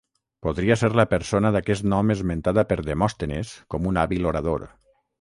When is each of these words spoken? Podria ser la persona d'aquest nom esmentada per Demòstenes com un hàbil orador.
Podria 0.45 0.77
ser 0.83 0.89
la 0.99 1.05
persona 1.11 1.51
d'aquest 1.57 1.87
nom 1.95 2.15
esmentada 2.15 2.65
per 2.73 2.81
Demòstenes 2.91 3.55
com 3.75 3.91
un 3.95 4.05
hàbil 4.07 4.31
orador. 4.35 4.71